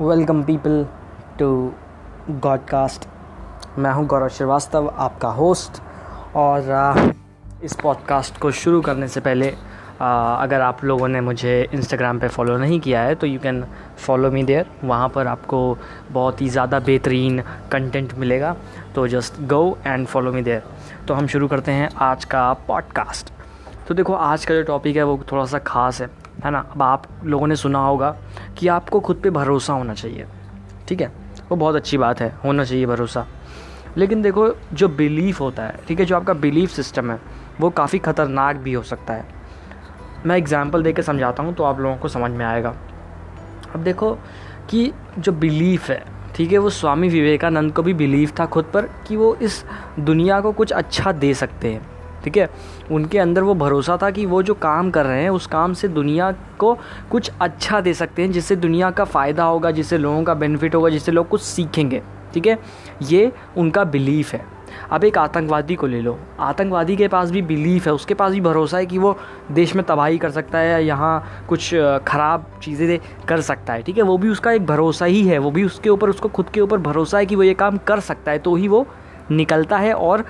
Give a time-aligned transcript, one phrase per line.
[0.00, 0.84] Welcome people
[1.38, 1.46] to
[2.42, 3.06] गॉडकास्ट।
[3.78, 5.80] मैं हूँ गौरव श्रीवास्तव, आपका होस्ट।
[6.36, 7.14] और
[7.64, 9.48] इस पॉडकास्ट को शुरू करने से पहले
[10.00, 13.64] अगर आप लोगों ने मुझे इंस्टाग्राम पे फॉलो नहीं किया है तो you can
[13.98, 15.78] follow me there वहाँ पर आपको
[16.10, 17.42] बहुत ही ज़्यादा बेहतरीन
[17.72, 18.54] कंटेंट मिलेगा।
[18.94, 20.62] तो just go and follow me there
[21.08, 23.32] तो हम शुरू करते हैं आज का पॉडकास्ट
[23.88, 26.08] तो देखो, आज का जो टॉपिक है, वो थोड़ा सा ख़ास है।
[26.44, 26.58] है ना?
[26.58, 28.16] अब आप लोगों ने सुना होगा
[28.58, 30.26] कि आपको खुद पे भरोसा होना चाहिए।
[30.88, 31.12] ठीक है?
[31.48, 33.26] वो बहुत अच्छी बात है, होना चाहिए भरोसा।
[33.96, 37.20] लेकिन देखो, जो बिलीफ होता है, ठीक है, जो आपका बिलीफ सिस्टम है,
[37.60, 39.24] वो काफ़ी ख़तरनाक भी हो सकता है।
[40.26, 42.74] मैं एग्ज़ाम्पल दे समझाता हूँ तो आप लोगों को समझ में आएगा।
[43.74, 44.18] अब देखो
[44.70, 46.04] कि जो बिलीफ है,
[46.36, 49.64] ठीक है, वो स्वामी विवेकानंद को भी बिलीव था खुद पर कि वो इस
[49.98, 51.95] दुनिया को कुछ अच्छा दे सकते हैं।
[52.26, 52.48] ठीक है?
[52.92, 55.88] उनके अंदर वो भरोसा था कि वो जो काम कर रहे हैं, उस काम से
[55.88, 56.72] दुनिया को
[57.10, 60.88] कुछ अच्छा दे सकते हैं, जिससे दुनिया का फ़ायदा होगा, जिससे लोगों का बेनिफिट होगा,
[60.88, 62.02] जिससे लोग कुछ सीखेंगे,
[62.34, 62.58] ठीक है?
[63.02, 64.44] ये उनका बिलीफ है।
[64.90, 68.40] अब एक आतंकवादी को ले लो। आतंकवादी के पास भी बिलीफ है, उसके पास भी
[68.40, 69.16] भरोसा है कि वो
[69.52, 71.70] देश में तबाही कर सकता है या यहाँ कुछ
[72.08, 74.02] ख़राब चीज़ें कर सकता है, ठीक है?
[74.02, 76.78] वो भी उसका एक भरोसा ही है, वो भी उसके ऊपर, उसको खुद के ऊपर
[76.78, 78.86] भरोसा है कि वो ये काम कर सकता है तो ही वो
[79.30, 80.24] निकलता है और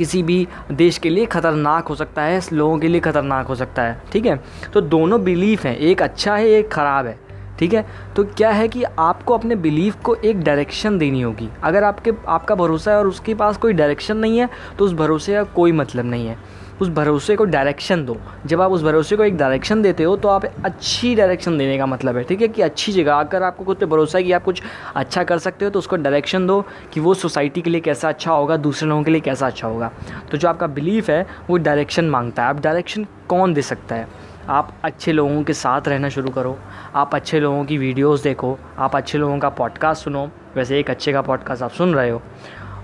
[0.00, 3.82] किसी भी देश के लिए ख़तरनाक हो सकता है, लोगों के लिए ख़तरनाक हो सकता
[3.82, 4.40] है, ठीक है?
[4.74, 7.18] तो दोनों बिलीफ हैं, एक अच्छा है, एक ख़राब है,
[7.58, 7.84] ठीक है?
[8.16, 12.54] तो क्या है कि आपको अपने बिलीफ को एक डायरेक्शन देनी होगी। अगर आपके, आपका
[12.54, 16.06] भरोसा है और उसके पास कोई डायरेक्शन नहीं है तो उस भरोसे का कोई मतलब
[16.06, 16.38] नहीं है।
[16.80, 20.28] उस भरोसे को डायरेक्शन दो। जब आप उस भरोसे को एक डायरेक्शन देते हो तो
[20.28, 22.48] आप अच्छी डायरेक्शन देने का मतलब है, ठीक है?
[22.48, 24.62] कि अच्छी जगह अगर आपको खुद पर भरोसा है कि आप कुछ
[24.96, 28.32] अच्छा कर सकते हो तो उसको डायरेक्शन दो कि वो सोसाइटी के लिए कैसा अच्छा
[28.32, 29.90] होगा, दूसरे लोगों के लिए कैसा अच्छा होगा।
[30.30, 34.08] तो जो आपका बिलीफ है, वो डायरेक्शन माँगता है। आप डायरेक्शन कौन दे सकता है?
[34.48, 36.58] आप अच्छे लोगों के साथ रहना शुरू करो।
[36.94, 41.12] आप अच्छे लोगों की वीडियोस देखो। आप अच्छे लोगों का पॉडकास्ट सुनो। वैसे एक अच्छे
[41.12, 42.22] का पॉडकास्ट आप सुन रहे हो।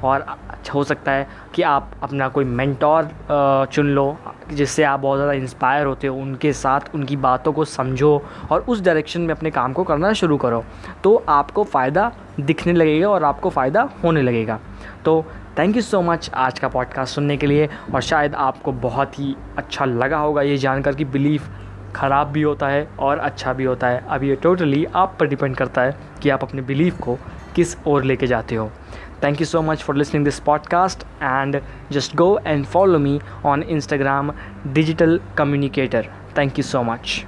[0.04, 3.08] और अच्छा हो सकता है कि आप अपना कोई मेंटोर
[3.72, 4.16] चुन लो,
[4.50, 8.80] जिससे आप बहुत ज़्यादा इंस्पायर होते हो, उनके साथ उनकी बातों को समझो और उस
[8.80, 10.64] डायरेक्शन में अपने काम को करना शुरू करो।
[11.04, 14.58] तो आपको फ़ायदा दिखने लगेगा और आपको फ़ायदा होने लगेगा।
[15.04, 15.24] तो
[15.58, 19.34] थैंक यू सो मच आज का पॉडकास्ट सुनने के लिए और शायद आपको बहुत ही
[19.58, 21.48] अच्छा लगा होगा ये जानकर कि बिलीफ
[21.96, 25.56] ख़राब भी होता है और अच्छा भी होता है। अब ये टोटली आप पर डिपेंड
[25.56, 27.16] करता है कि आप अपने बिलीफ को
[27.56, 28.70] किस ओर लेके जाते हो।
[29.24, 31.60] Thank you so much for listening this podcast and
[31.92, 34.32] just go and follow me on Instagram
[34.66, 37.24] digital communicator thank you so much